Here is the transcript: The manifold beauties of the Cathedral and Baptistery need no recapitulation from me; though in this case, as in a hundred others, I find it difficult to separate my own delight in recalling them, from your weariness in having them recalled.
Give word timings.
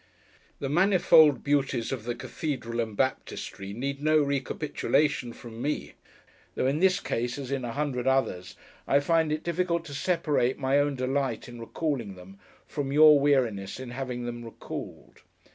The 0.59 0.67
manifold 0.67 1.43
beauties 1.43 1.91
of 1.91 2.05
the 2.05 2.15
Cathedral 2.15 2.79
and 2.79 2.97
Baptistery 2.97 3.71
need 3.71 4.01
no 4.01 4.17
recapitulation 4.17 5.31
from 5.31 5.61
me; 5.61 5.93
though 6.55 6.65
in 6.65 6.79
this 6.79 6.99
case, 6.99 7.37
as 7.37 7.51
in 7.51 7.63
a 7.63 7.73
hundred 7.73 8.07
others, 8.07 8.55
I 8.87 8.99
find 8.99 9.31
it 9.31 9.43
difficult 9.43 9.85
to 9.85 9.93
separate 9.93 10.57
my 10.57 10.79
own 10.79 10.95
delight 10.95 11.47
in 11.47 11.59
recalling 11.61 12.15
them, 12.15 12.39
from 12.65 12.91
your 12.91 13.19
weariness 13.19 13.79
in 13.79 13.91
having 13.91 14.25
them 14.25 14.43
recalled. 14.43 15.21